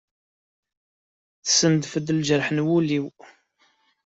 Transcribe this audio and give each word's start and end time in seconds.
Tessendef-d 1.43 2.07
lǧerḥ 2.19 2.47
n 2.51 2.59
wul-iw. 2.67 3.05